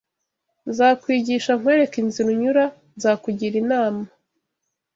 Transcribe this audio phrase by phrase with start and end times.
[0.69, 2.65] Nzakwigisha nkwereke inzira unyura,
[2.97, 4.03] nzakugira inama